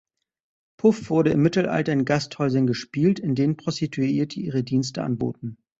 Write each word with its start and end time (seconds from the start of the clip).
Puff 0.77 1.11
wurde 1.11 1.29
im 1.29 1.43
Mittelalter 1.43 1.93
in 1.93 2.05
Gasthäusern 2.05 2.65
gespielt, 2.65 3.19
in 3.19 3.35
denen 3.35 3.55
Prostituierte 3.55 4.39
ihre 4.39 4.63
Dienste 4.63 5.03
anboten. 5.03 5.59